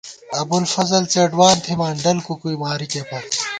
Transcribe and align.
ابُوالفضل 0.41 1.03
څېڈوان 1.13 1.57
تھِمان 1.65 1.93
ڈلکُکُوئی 2.03 2.55
مارِکےپت 2.63 3.29